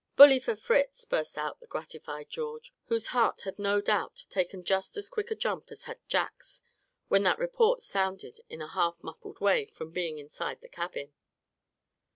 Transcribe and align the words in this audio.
"Bully 0.15 0.39
for 0.39 0.55
Fritz!" 0.55 1.05
burst 1.05 1.37
out 1.37 1.59
the 1.59 1.67
gratified 1.67 2.27
George, 2.31 2.73
whose 2.85 3.05
heart 3.13 3.43
had 3.43 3.59
no 3.59 3.79
doubt 3.81 4.25
taken 4.31 4.63
just 4.63 4.97
as 4.97 5.09
quick 5.11 5.29
a 5.29 5.35
jump 5.35 5.65
as 5.69 5.83
had 5.83 5.99
Jack's, 6.07 6.63
when 7.07 7.21
that 7.21 7.37
report 7.37 7.83
sounded 7.83 8.39
in 8.49 8.63
a 8.63 8.67
half 8.69 9.03
muffled 9.03 9.39
way, 9.39 9.67
from 9.67 9.91
being 9.91 10.17
inside 10.17 10.61
the 10.61 10.69
cabin. 10.69 11.13